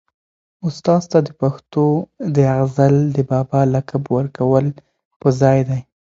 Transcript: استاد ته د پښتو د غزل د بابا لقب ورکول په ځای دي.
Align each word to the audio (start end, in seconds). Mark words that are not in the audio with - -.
استاد 0.67 1.01
ته 1.11 1.19
د 1.27 1.29
پښتو 1.41 1.85
د 2.35 2.37
غزل 2.57 2.95
د 3.15 3.17
بابا 3.31 3.61
لقب 3.73 4.03
ورکول 4.17 4.65
په 5.21 5.27
ځای 5.39 5.59
دي. 5.69 5.79